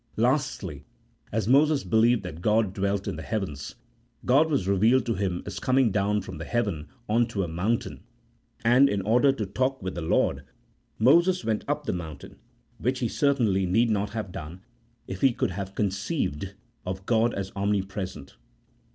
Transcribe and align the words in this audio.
Lastly, 0.17 0.83
as 1.31 1.47
Moses 1.47 1.83
believed 1.83 2.23
that 2.23 2.41
God 2.41 2.73
dwelt 2.73 3.07
in 3.07 3.17
the 3.17 3.21
heavens, 3.21 3.75
God 4.25 4.49
was 4.49 4.67
revealed 4.67 5.05
to 5.05 5.13
him 5.13 5.43
as 5.45 5.59
coming 5.59 5.91
down 5.91 6.21
from 6.23 6.39
heaven 6.39 6.87
on 7.07 7.27
to 7.27 7.43
a 7.43 7.47
mountain, 7.47 8.01
and 8.65 8.89
in 8.89 9.03
order 9.03 9.31
to 9.31 9.45
talk 9.45 9.79
with 9.83 9.93
the 9.93 10.01
Lord 10.01 10.43
Moses 10.97 11.45
went 11.45 11.63
up 11.67 11.83
the 11.85 11.93
mountain, 11.93 12.37
which 12.79 12.97
he 12.97 13.07
certainly 13.07 13.67
need 13.67 13.91
not 13.91 14.09
have 14.13 14.31
done 14.31 14.63
if 15.07 15.21
he 15.21 15.33
could 15.33 15.51
have 15.51 15.75
conceived 15.75 16.55
of 16.83 17.05
God 17.05 17.35
as 17.35 17.51
omni 17.55 17.83
present. 17.83 18.37